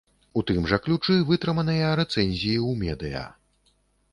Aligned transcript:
У 0.39 0.43
тым 0.51 0.63
жа 0.69 0.77
ключы 0.85 1.17
вытрыманыя 1.29 1.91
рэцэнзіі 2.01 2.57
ў 2.69 2.81
медыя. 2.81 3.23